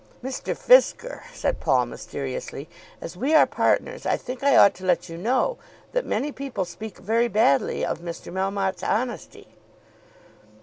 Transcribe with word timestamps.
"Mr. 0.23 0.57
Fisker," 0.57 1.21
said 1.31 1.59
Paul 1.59 1.85
mysteriously, 1.85 2.67
"as 2.99 3.15
we 3.15 3.35
are 3.35 3.45
partners, 3.45 4.03
I 4.03 4.17
think 4.17 4.41
I 4.43 4.55
ought 4.55 4.73
to 4.77 4.83
let 4.83 5.09
you 5.09 5.15
know 5.15 5.59
that 5.91 6.07
many 6.07 6.31
people 6.31 6.65
speak 6.65 6.97
very 6.97 7.27
badly 7.27 7.85
of 7.85 7.99
Mr. 7.99 8.33
Melmotte's 8.33 8.81
honesty." 8.81 9.57